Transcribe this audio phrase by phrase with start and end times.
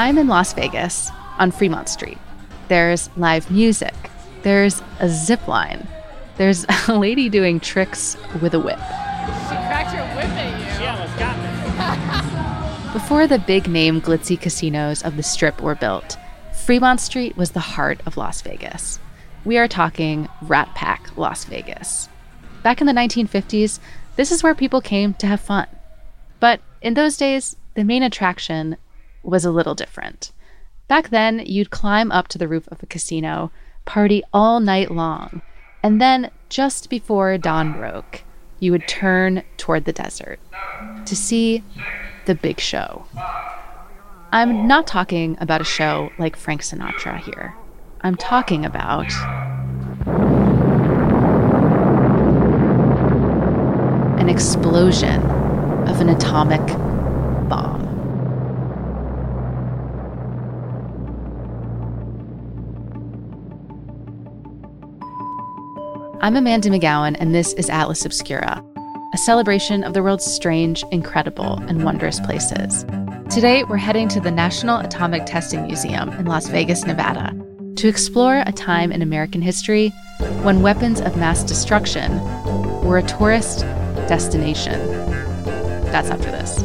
[0.00, 2.16] I'm in Las Vegas on Fremont Street.
[2.68, 3.92] There's live music.
[4.40, 5.86] There's a zip line.
[6.38, 8.78] There's a lady doing tricks with a whip.
[8.78, 10.78] She cracked her whip at you.
[10.78, 11.36] She almost got
[12.86, 12.92] me.
[12.94, 16.16] Before the big name glitzy casinos of the Strip were built,
[16.64, 19.00] Fremont Street was the heart of Las Vegas.
[19.44, 22.08] We are talking Rat Pack Las Vegas.
[22.62, 23.78] Back in the 1950s,
[24.16, 25.66] this is where people came to have fun.
[26.40, 28.78] But in those days, the main attraction
[29.22, 30.32] was a little different.
[30.88, 33.52] Back then, you'd climb up to the roof of a casino,
[33.84, 35.42] party all night long,
[35.82, 38.22] and then just before dawn broke,
[38.58, 40.40] you would turn toward the desert
[41.06, 41.62] to see
[42.26, 43.06] the big show.
[44.32, 47.54] I'm not talking about a show like Frank Sinatra here.
[48.02, 49.10] I'm talking about
[54.20, 55.22] an explosion
[55.88, 56.60] of an atomic
[66.22, 68.62] I'm Amanda McGowan, and this is Atlas Obscura,
[69.14, 72.84] a celebration of the world's strange, incredible, and wondrous places.
[73.30, 77.34] Today, we're heading to the National Atomic Testing Museum in Las Vegas, Nevada,
[77.76, 79.88] to explore a time in American history
[80.42, 82.20] when weapons of mass destruction
[82.84, 83.60] were a tourist
[84.06, 84.78] destination.
[85.86, 86.62] That's after this.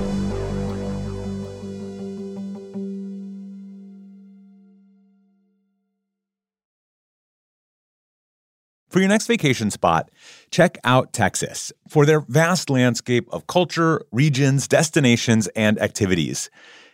[8.95, 10.09] For your next vacation spot,
[10.51, 16.49] check out Texas for their vast landscape of culture, regions, destinations, and activities.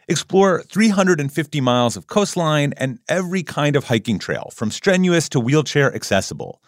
[0.08, 5.94] Explore 350 miles of coastline and every kind of hiking trail, from strenuous to wheelchair
[5.94, 6.64] accessible.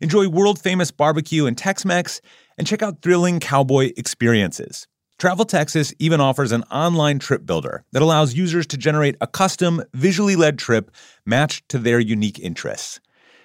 [0.00, 2.20] Enjoy world famous barbecue and Tex Mex,
[2.56, 4.86] and check out thrilling cowboy experiences.
[5.18, 9.82] Travel Texas even offers an online trip builder that allows users to generate a custom,
[9.92, 10.92] visually led trip
[11.26, 13.00] matched to their unique interests.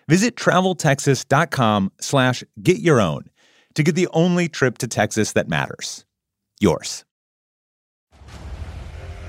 [0.07, 3.29] Visit traveltexas.com slash get your own
[3.75, 6.05] to get the only trip to Texas that matters.
[6.59, 7.05] Yours.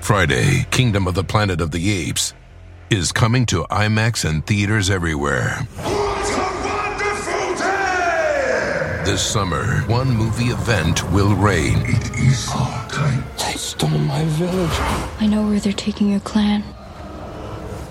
[0.01, 2.33] Friday, Kingdom of the Planet of the Apes
[2.91, 5.67] is coming to IMAX and theaters everywhere.
[9.03, 11.77] This summer, one movie event will reign.
[11.85, 13.23] It is our time.
[13.37, 14.79] They stole my village.
[15.19, 16.63] I know where they're taking your clan.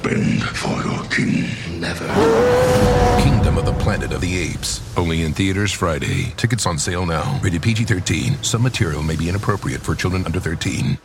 [0.04, 1.48] Bend for your king.
[1.81, 2.06] Never.
[3.22, 4.82] Kingdom of the Planet of the Apes.
[4.98, 6.34] Only in theaters Friday.
[6.37, 7.41] Tickets on sale now.
[7.42, 8.43] Rated PG 13.
[8.43, 10.98] Some material may be inappropriate for children under 13.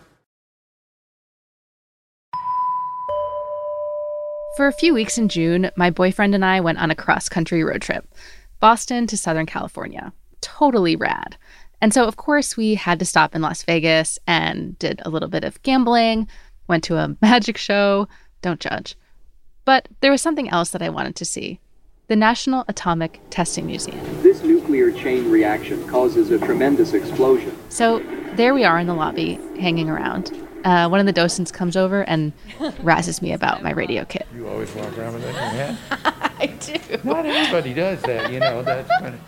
[4.58, 7.64] For a few weeks in June, my boyfriend and I went on a cross country
[7.64, 8.06] road trip
[8.60, 10.12] Boston to Southern California.
[10.42, 11.38] Totally rad.
[11.80, 15.30] And so, of course, we had to stop in Las Vegas and did a little
[15.30, 16.28] bit of gambling,
[16.68, 18.10] went to a magic show.
[18.42, 18.96] Don't judge.
[19.66, 21.60] But there was something else that I wanted to see
[22.08, 24.00] the National Atomic Testing Museum.
[24.24, 27.56] This nuclear chain reaction causes a tremendous explosion.
[27.70, 28.00] So
[28.34, 30.36] there we are in the lobby, hanging around.
[30.64, 32.34] Uh, one of the docents comes over and
[32.82, 34.28] razzes me about my radio kit.
[34.36, 35.78] You always walk around with that in your hand?
[36.40, 36.98] I do.
[37.04, 38.64] Not everybody does that, you know.
[38.64, 39.20] That's funny.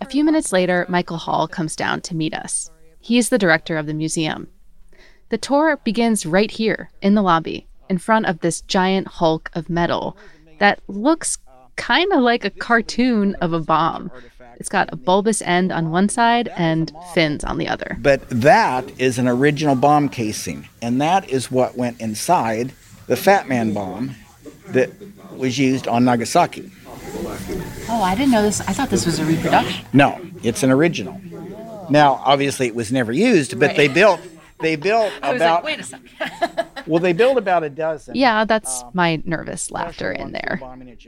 [0.00, 2.70] A few minutes later, Michael Hall comes down to meet us.
[2.98, 4.48] He is the director of the museum.
[5.28, 9.70] The tour begins right here in the lobby, in front of this giant hulk of
[9.70, 10.16] metal
[10.58, 11.38] that looks
[11.76, 14.10] kind of like a cartoon of a bomb.
[14.56, 17.96] It's got a bulbous end on one side and fins on the other.
[18.00, 22.72] But that is an original bomb casing, and that is what went inside
[23.06, 24.16] the Fat Man bomb
[24.70, 24.90] that
[25.36, 26.72] was used on Nagasaki.
[27.88, 28.60] Oh, I didn't know this.
[28.60, 29.86] I thought this was a reproduction.
[29.92, 31.20] No, it's an original.
[31.90, 34.20] Now, obviously, it was never used, but they built
[34.60, 36.10] they built about like, wait a second.
[36.86, 38.14] well, they built about a dozen.
[38.14, 40.60] Yeah, that's um, my nervous laughter in there.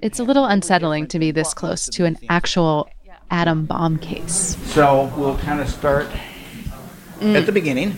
[0.02, 2.88] It's a little unsettling to be this close to an actual
[3.30, 4.56] atom bomb case.
[4.72, 6.06] So we'll kind of start
[7.20, 7.96] at the beginning.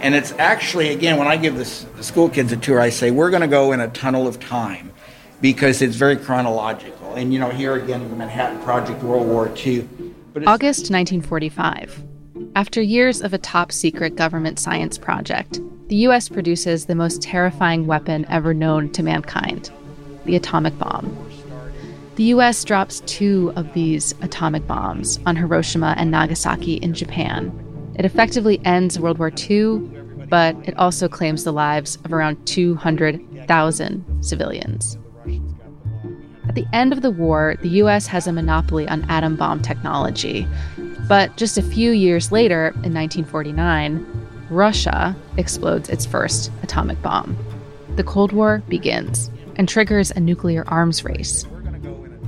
[0.00, 3.10] And it's actually, again, when I give this, the school kids a tour, I say
[3.10, 4.92] we're going to go in a tunnel of time
[5.40, 7.14] because it's very chronological.
[7.14, 9.88] And, you know, here again, the Manhattan Project, World War II.
[10.34, 12.04] But August 1945.
[12.58, 17.86] After years of a top secret government science project, the US produces the most terrifying
[17.86, 19.70] weapon ever known to mankind
[20.24, 21.16] the atomic bomb.
[22.16, 27.52] The US drops two of these atomic bombs on Hiroshima and Nagasaki in Japan.
[27.96, 29.78] It effectively ends World War II,
[30.28, 34.98] but it also claims the lives of around 200,000 civilians.
[36.48, 40.48] At the end of the war, the US has a monopoly on atom bomb technology.
[41.08, 44.06] But just a few years later, in 1949,
[44.50, 47.36] Russia explodes its first atomic bomb.
[47.96, 51.46] The Cold War begins and triggers a nuclear arms race.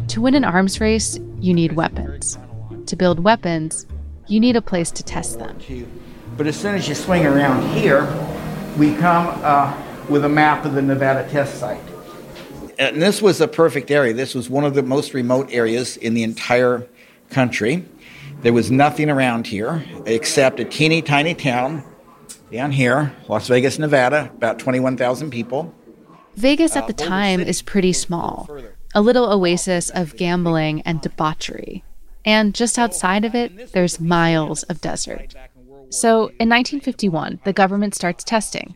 [0.09, 2.39] To win an arms race, you need weapons.
[2.87, 3.87] To build weapons,
[4.27, 5.59] you need a place to test them.
[6.37, 8.05] But as soon as you swing around here,
[8.79, 9.77] we come uh,
[10.09, 11.81] with a map of the Nevada test site.
[12.79, 14.15] And this was a perfect area.
[14.15, 16.87] This was one of the most remote areas in the entire
[17.29, 17.85] country.
[18.43, 21.85] There was nothing around here except a teeny tiny town
[22.51, 25.75] down here, Las Vegas, Nevada, about 21,000 people.
[26.37, 28.49] Vegas at uh, the time is pretty small,
[28.95, 31.85] a little oasis of gambling and debauchery.
[32.25, 35.35] And just outside of it, there's miles of desert.
[35.91, 38.75] So in 1951, the government starts testing.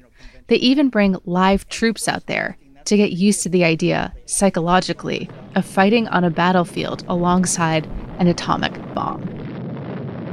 [0.48, 5.64] They even bring live troops out there to get used to the idea, psychologically, of
[5.64, 7.86] fighting on a battlefield alongside
[8.18, 9.43] an atomic bomb.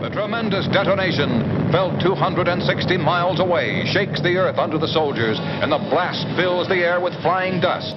[0.01, 5.77] The tremendous detonation, felt 260 miles away, shakes the earth under the soldiers, and the
[5.77, 7.95] blast fills the air with flying dust.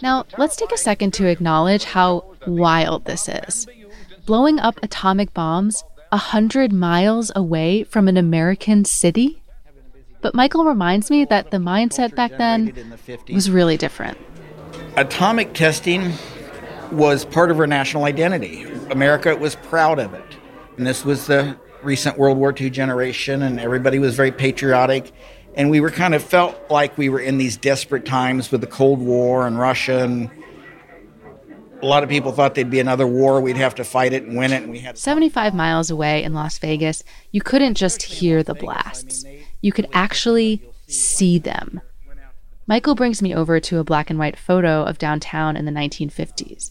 [0.00, 3.66] Now, let's take a second to acknowledge how wild this is.
[4.26, 5.82] Blowing up atomic bombs
[6.12, 9.42] a hundred miles away from an American city?
[10.20, 12.96] But Michael reminds me that the mindset back then
[13.28, 14.18] was really different.
[14.96, 16.12] Atomic testing
[16.92, 18.62] was part of our national identity.
[18.90, 20.36] America was proud of it.
[20.76, 25.12] And this was the recent World War II generation, and everybody was very patriotic.
[25.54, 28.66] And we were kind of felt like we were in these desperate times with the
[28.66, 30.30] Cold War and Russia and
[31.84, 33.42] a lot of people thought there'd be another war.
[33.42, 34.62] We'd have to fight it and win it.
[34.62, 39.24] And we had 75 miles away in Las Vegas, you couldn't just hear the blasts.
[39.60, 41.82] You could actually see them.
[42.66, 46.70] Michael brings me over to a black and white photo of downtown in the 1950s.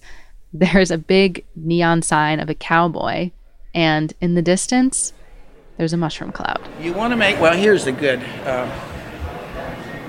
[0.51, 3.31] There's a big neon sign of a cowboy,
[3.73, 5.13] and in the distance,
[5.77, 6.61] there's a mushroom cloud.
[6.79, 8.69] You want to make, well, here's a good uh,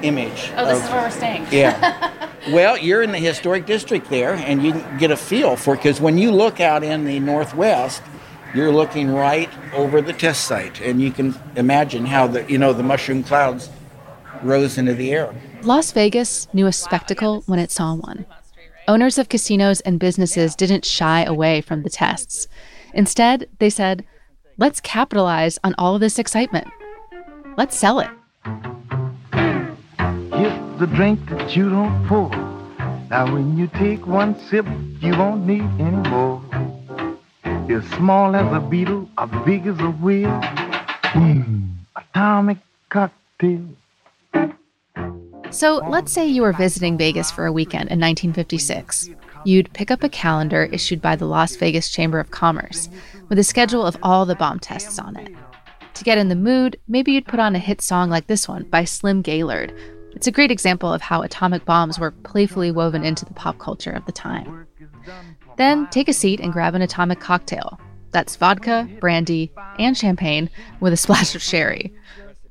[0.02, 0.50] image.
[0.56, 1.46] Oh, this of, is where we're staying.
[1.50, 2.11] yeah.
[2.52, 6.19] Well, you're in the historic district there, and you get a feel for because when
[6.19, 8.02] you look out in the northwest,
[8.55, 12.75] you're looking right over the test site, and you can imagine how the you know
[12.75, 13.70] the mushroom clouds
[14.43, 15.34] rose into the air.
[15.62, 18.26] Las Vegas knew a spectacle when it saw one.
[18.87, 22.46] Owners of casinos and businesses didn't shy away from the tests.
[22.94, 24.05] Instead, they said,
[24.56, 26.67] let's capitalize on all of this excitement.
[27.56, 28.08] Let's sell it
[30.79, 32.29] the drink that you don't pour.
[33.08, 34.67] Now, when you take one sip,
[35.00, 36.43] you won't need any more.
[37.70, 40.41] As small as a beetle, as big as a wheel.
[41.14, 42.58] Mmm, atomic
[42.91, 43.64] cocktail.
[45.50, 49.11] So, let's say you were visiting Vegas for a weekend in 1956.
[49.44, 52.88] You'd pick up a calendar issued by the Las Vegas Chamber of Commerce
[53.29, 55.32] with a schedule of all the bomb tests on it.
[55.94, 58.64] To get in the mood, maybe you'd put on a hit song like this one
[58.64, 59.73] by Slim Gaillard
[60.14, 63.91] it's a great example of how atomic bombs were playfully woven into the pop culture
[63.91, 64.67] of the time.
[65.56, 67.79] Then take a seat and grab an atomic cocktail.
[68.12, 70.50] That's vodka, brandy, and champagne
[70.81, 71.93] with a splash of sherry.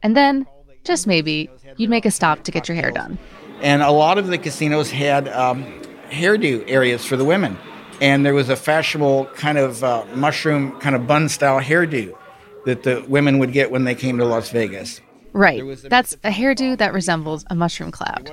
[0.02, 0.46] And then,
[0.84, 3.18] just maybe, you'd make a stop to get your hair done.
[3.62, 5.64] And a lot of the casinos had um,
[6.10, 7.58] hairdo areas for the women.
[8.02, 12.18] And there was a fashionable kind of uh, mushroom, kind of bun style hairdo
[12.66, 15.02] that the women would get when they came to Las Vegas.
[15.34, 15.64] Right.
[15.84, 18.30] That's a hairdo that resembles a mushroom cloud.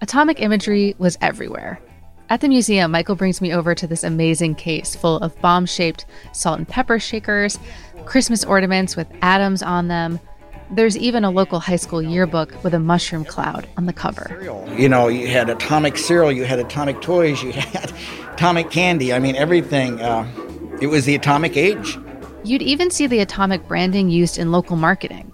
[0.00, 1.80] Atomic imagery was everywhere.
[2.28, 6.06] At the museum, Michael brings me over to this amazing case full of bomb shaped
[6.32, 7.58] salt and pepper shakers,
[8.04, 10.18] Christmas ornaments with atoms on them.
[10.70, 14.38] There's even a local high school yearbook with a mushroom cloud on the cover.
[14.76, 17.92] You know, you had atomic cereal, you had atomic toys, you had
[18.32, 19.12] atomic candy.
[19.12, 20.00] I mean, everything.
[20.00, 20.28] Uh,
[20.80, 21.98] it was the atomic age.
[22.44, 25.32] You'd even see the atomic branding used in local marketing.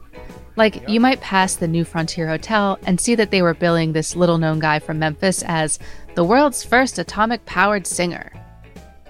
[0.56, 4.14] Like, you might pass the New Frontier Hotel and see that they were billing this
[4.14, 5.78] little known guy from Memphis as
[6.14, 8.30] the world's first atomic powered singer.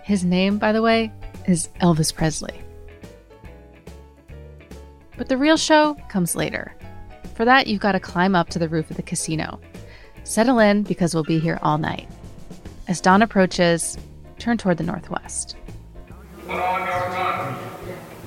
[0.04, 1.12] His name, by the way,
[1.46, 2.60] is Elvis Presley.
[5.22, 6.74] But the real show comes later.
[7.36, 9.60] For that, you've got to climb up to the roof of the casino.
[10.24, 12.08] Settle in because we'll be here all night.
[12.88, 13.96] As dawn approaches,
[14.40, 15.54] turn toward the northwest.
[16.44, 17.54] Put on your gun.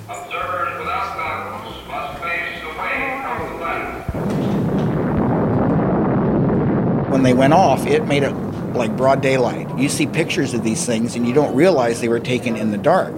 [0.08, 2.64] Observers without goggles must face
[7.12, 8.32] when they went off, it made it
[8.74, 9.68] like broad daylight.
[9.78, 12.78] You see pictures of these things and you don't realize they were taken in the
[12.78, 13.14] dark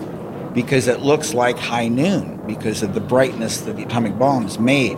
[0.57, 4.97] because it looks like high noon because of the brightness that the atomic bombs made.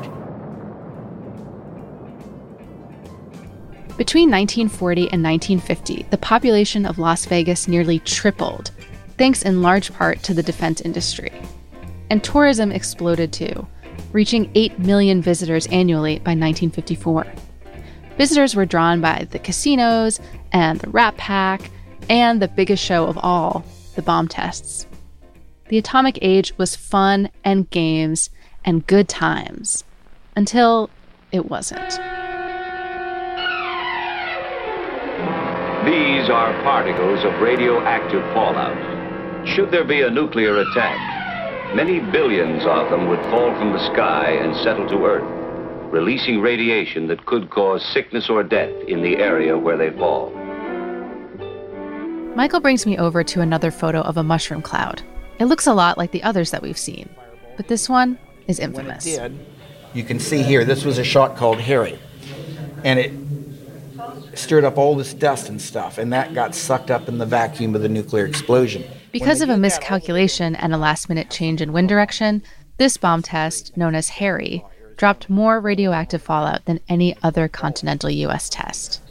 [3.98, 8.72] Between 1940 and 1950, the population of Las Vegas nearly tripled,
[9.18, 11.34] thanks in large part to the defense industry.
[12.10, 13.68] And tourism exploded too.
[14.14, 17.28] reaching 8 million visitors annually by 1954.
[18.18, 20.22] Visitors were drawn by the casinos
[20.54, 21.70] and the Rat Pack
[22.10, 24.88] and the biggest show of all, the bomb tests.
[25.70, 28.32] The atomic age was fun and games
[28.66, 29.84] and good times
[30.36, 30.90] until
[31.32, 31.92] it wasn't.
[35.86, 39.48] These are particles of radioactive fallout.
[39.48, 44.32] Should there be a nuclear attack, many billions of them would fall from the sky
[44.42, 49.56] and settle to Earth, releasing radiation that could cause sickness or death in the area
[49.56, 50.32] where they fall.
[52.36, 55.04] Michael brings me over to another photo of a mushroom cloud.
[55.40, 57.10] It looks a lot like the others that we've seen,
[57.56, 59.06] but this one is infamous.
[59.06, 59.40] Did,
[59.94, 61.98] you can see here, this was a shot called Harry.
[62.84, 67.18] And it stirred up all this dust and stuff, and that got sucked up in
[67.18, 68.84] the vacuum of the nuclear explosion.
[69.12, 72.44] Because of a miscalculation and a last minute change in wind direction,
[72.78, 74.64] this bomb test, known as Harry,
[74.98, 78.50] dropped more radioactive fallout than any other continental U.S.
[78.50, 79.02] test.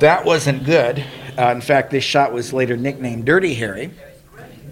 [0.00, 1.04] That wasn't good.
[1.38, 3.92] Uh, in fact, this shot was later nicknamed Dirty Harry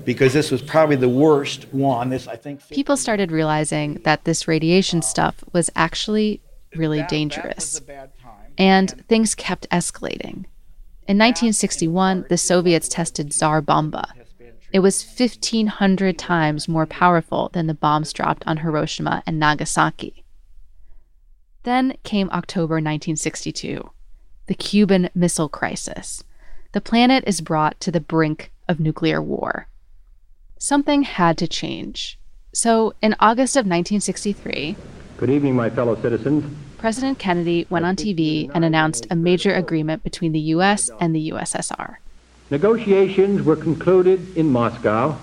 [0.05, 2.11] because this was probably the worst one.
[2.11, 6.41] This, I think, people started realizing that this radiation uh, stuff was actually
[6.75, 8.13] really that, dangerous, that
[8.59, 10.47] and, and things kept escalating.
[11.07, 14.09] In 1961, the Soviets tested Tsar Bomba.
[14.73, 20.25] It was 1,500 times more powerful than the bombs dropped on Hiroshima and Nagasaki.
[21.63, 23.91] Then came October 1962
[24.47, 26.23] the Cuban Missile Crisis.
[26.73, 29.69] The planet is brought to the brink of nuclear war.
[30.59, 32.19] Something had to change.
[32.53, 34.77] So, in August of 1963,
[35.17, 36.45] Good evening, my fellow citizens.
[36.77, 40.91] President Kennedy went on TV and announced a major agreement between the U.S.
[41.01, 41.97] and the USSR.
[42.51, 45.17] Negotiations were concluded in Moscow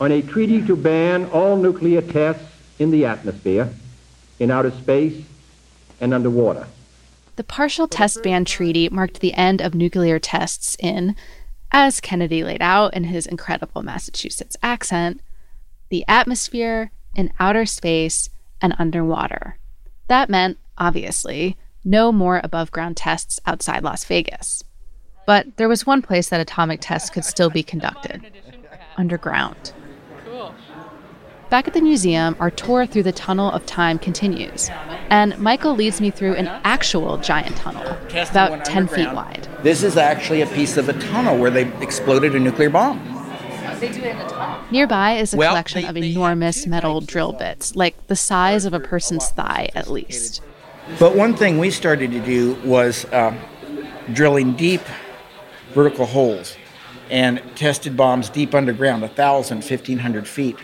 [0.00, 2.42] on a treaty to ban all nuclear tests
[2.78, 3.68] in the atmosphere,
[4.38, 5.24] in outer space,
[6.00, 6.66] and underwater.
[7.36, 11.14] The partial test ban treaty marked the end of nuclear tests in,
[11.72, 15.20] as Kennedy laid out in his incredible Massachusetts accent,
[15.88, 18.28] the atmosphere, in outer space,
[18.60, 19.58] and underwater.
[20.08, 24.62] That meant, obviously, no more above ground tests outside Las Vegas.
[25.26, 28.24] But there was one place that atomic tests could still be conducted
[28.96, 29.72] underground.
[31.56, 34.68] Back at the museum, our tour through the tunnel of time continues,
[35.08, 39.48] and Michael leads me through an actual giant tunnel, about 10 feet wide.
[39.62, 42.98] This is actually a piece of a tunnel where they exploded a nuclear bomb.
[43.80, 44.66] They do it in a tunnel.
[44.70, 48.74] Nearby is a well, collection they, of enormous metal drill bits, like the size of
[48.74, 50.42] a person's thigh at least.
[50.98, 53.34] But one thing we started to do was uh,
[54.12, 54.82] drilling deep
[55.72, 56.54] vertical holes
[57.08, 60.56] and tested bombs deep underground, 1,000, 1,500 feet.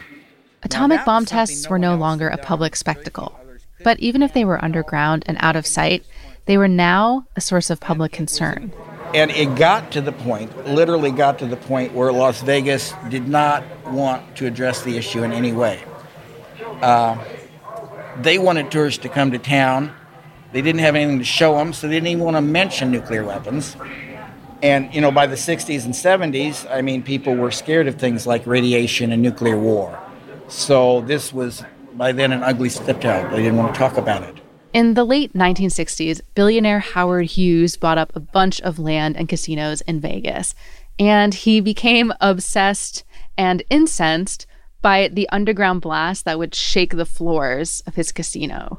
[0.62, 3.38] Atomic bomb tests were no longer a public spectacle.
[3.82, 6.04] But even if they were underground and out of sight,
[6.46, 8.72] they were now a source of public concern.
[9.14, 13.28] And it got to the point, literally got to the point, where Las Vegas did
[13.28, 15.82] not want to address the issue in any way.
[16.80, 17.22] Uh,
[18.20, 19.92] they wanted tourists to come to town.
[20.52, 23.24] They didn't have anything to show them, so they didn't even want to mention nuclear
[23.24, 23.76] weapons.
[24.62, 28.26] And, you know, by the 60s and 70s, I mean, people were scared of things
[28.26, 29.98] like radiation and nuclear war.
[30.52, 33.32] So this was by then an ugly stepchild.
[33.32, 34.36] They didn't want to talk about it.
[34.74, 39.80] In the late 1960s, billionaire Howard Hughes bought up a bunch of land and casinos
[39.82, 40.54] in Vegas,
[40.98, 43.02] and he became obsessed
[43.38, 44.46] and incensed
[44.82, 48.78] by the underground blast that would shake the floors of his casino.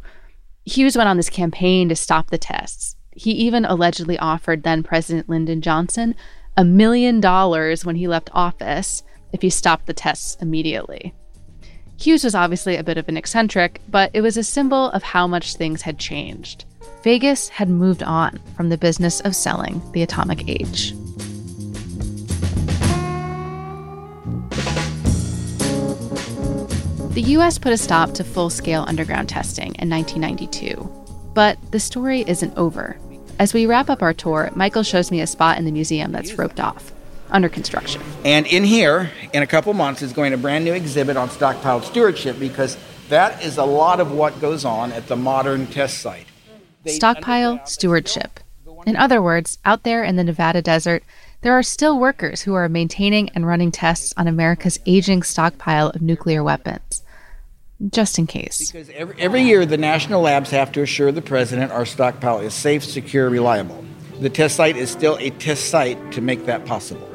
[0.66, 2.96] Hughes went on this campaign to stop the tests.
[3.12, 6.14] He even allegedly offered then President Lyndon Johnson
[6.56, 9.02] a million dollars when he left office
[9.32, 11.16] if he stopped the tests immediately.
[11.98, 15.28] Hughes was obviously a bit of an eccentric, but it was a symbol of how
[15.28, 16.66] much things had changed.
[17.04, 20.94] Vegas had moved on from the business of selling the atomic age.
[27.14, 30.90] The US put a stop to full scale underground testing in 1992.
[31.34, 32.98] But the story isn't over.
[33.40, 36.38] As we wrap up our tour, Michael shows me a spot in the museum that's
[36.38, 36.92] roped off
[37.34, 38.02] under construction.
[38.24, 41.82] And in here, in a couple months, is going a brand new exhibit on stockpile
[41.82, 42.78] stewardship because
[43.10, 46.28] that is a lot of what goes on at the modern test site.
[46.84, 48.40] They stockpile stewardship.
[48.86, 51.04] In other words, out there in the Nevada desert,
[51.42, 56.02] there are still workers who are maintaining and running tests on America's aging stockpile of
[56.02, 57.04] nuclear weapons.
[57.90, 58.72] Just in case.
[58.72, 62.54] Because every, every year, the national labs have to assure the president our stockpile is
[62.54, 63.84] safe, secure, reliable.
[64.22, 67.13] The test site is still a test site to make that possible.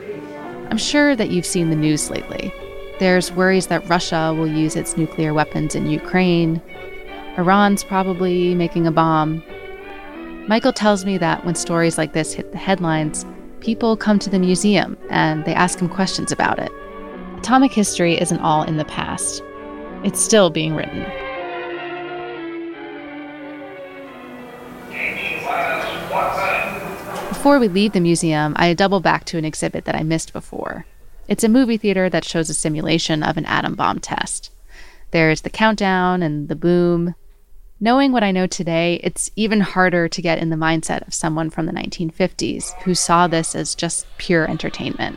[0.71, 2.53] I'm sure that you've seen the news lately.
[2.99, 6.61] There's worries that Russia will use its nuclear weapons in Ukraine,
[7.39, 9.45] Iran's probably making a bomb.
[10.49, 13.25] Michael tells me that when stories like this hit the headlines,
[13.61, 16.73] people come to the museum and they ask him questions about it.
[17.37, 19.45] Atomic history isn't all in the past,
[20.03, 21.07] it's still being written.
[27.39, 30.87] Before we leave the museum, I double back to an exhibit that I missed before.
[31.29, 34.51] It's a movie theater that shows a simulation of an atom bomb test.
[35.13, 37.15] There's the countdown and the boom.
[37.79, 41.49] Knowing what I know today, it's even harder to get in the mindset of someone
[41.49, 45.17] from the 1950s who saw this as just pure entertainment.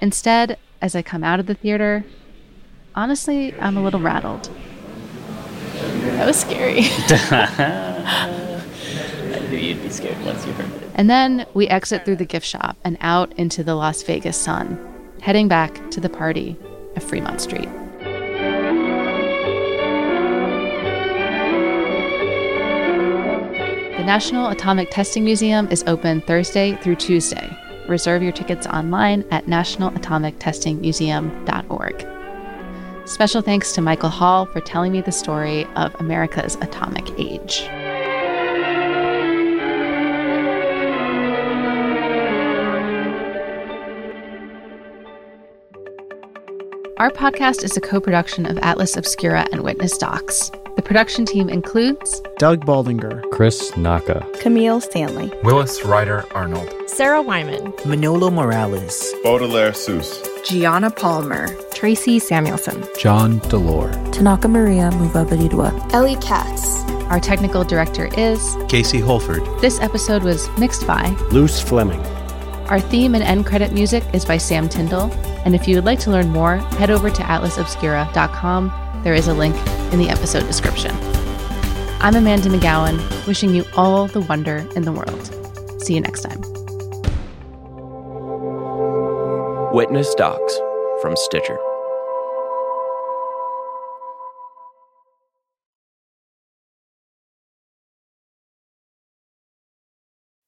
[0.00, 2.04] Instead, as I come out of the theater,
[2.94, 4.48] honestly, I'm a little rattled.
[6.12, 6.82] That was scary.
[9.58, 10.90] You'd be scared once you heard it.
[10.94, 14.78] And then we exit through the gift shop and out into the Las Vegas sun,
[15.20, 16.56] heading back to the party
[16.96, 17.68] at Fremont Street.
[23.96, 27.56] The National Atomic Testing Museum is open Thursday through Tuesday.
[27.88, 32.06] Reserve your tickets online at nationalatomictestingmuseum.org.
[33.06, 37.68] Special thanks to Michael Hall for telling me the story of America's atomic age.
[47.04, 50.50] Our podcast is a co production of Atlas Obscura and Witness Docs.
[50.76, 57.74] The production team includes Doug Baldinger, Chris Naka, Camille Stanley, Willis Ryder Arnold, Sarah Wyman,
[57.84, 66.84] Manolo Morales, Baudelaire Ceus, Gianna Palmer, Tracy Samuelson, John Delore, Tanaka Maria Muvabaridwa, Ellie Katz.
[67.10, 69.42] Our technical director is Casey Holford.
[69.60, 72.02] This episode was mixed by Luce Fleming.
[72.68, 75.12] Our theme and end credit music is by Sam Tindall.
[75.44, 79.00] And if you would like to learn more, head over to atlasobscura.com.
[79.04, 79.54] There is a link
[79.92, 80.96] in the episode description.
[82.00, 85.82] I'm Amanda McGowan, wishing you all the wonder in the world.
[85.82, 86.40] See you next time.
[89.72, 90.60] Witness Docs
[91.02, 91.58] from Stitcher.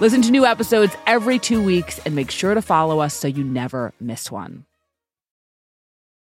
[0.00, 3.44] Listen to new episodes every two weeks and make sure to follow us so you
[3.44, 4.64] never miss one.